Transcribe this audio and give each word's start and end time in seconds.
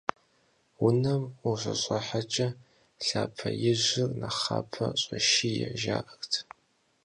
Унэм 0.85 1.23
ущыщӀыхьэкӀэ 1.49 2.47
лъапэ 3.05 3.49
ижьыр 3.71 4.11
нэхъапэ 4.19 4.85
щӀэшие, 5.01 5.67
жаӀэрт. 5.81 6.33